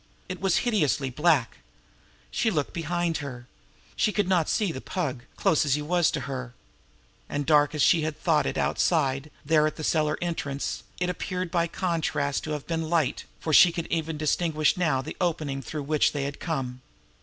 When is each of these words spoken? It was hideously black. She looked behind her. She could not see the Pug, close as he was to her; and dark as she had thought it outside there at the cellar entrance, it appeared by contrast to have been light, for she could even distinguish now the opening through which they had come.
It 0.27 0.41
was 0.41 0.57
hideously 0.65 1.11
black. 1.11 1.57
She 2.31 2.49
looked 2.49 2.73
behind 2.73 3.17
her. 3.17 3.45
She 3.95 4.11
could 4.11 4.27
not 4.27 4.49
see 4.49 4.71
the 4.71 4.81
Pug, 4.81 5.21
close 5.35 5.63
as 5.63 5.75
he 5.75 5.83
was 5.83 6.09
to 6.09 6.21
her; 6.21 6.55
and 7.29 7.45
dark 7.45 7.75
as 7.75 7.83
she 7.83 8.01
had 8.01 8.19
thought 8.19 8.47
it 8.47 8.57
outside 8.57 9.29
there 9.45 9.67
at 9.67 9.75
the 9.75 9.83
cellar 9.83 10.17
entrance, 10.19 10.81
it 10.99 11.11
appeared 11.11 11.51
by 11.51 11.67
contrast 11.67 12.43
to 12.45 12.51
have 12.53 12.65
been 12.65 12.89
light, 12.89 13.25
for 13.39 13.53
she 13.53 13.71
could 13.71 13.85
even 13.91 14.17
distinguish 14.17 14.75
now 14.75 15.03
the 15.03 15.15
opening 15.21 15.61
through 15.61 15.83
which 15.83 16.13
they 16.13 16.23
had 16.23 16.39
come. 16.39 16.81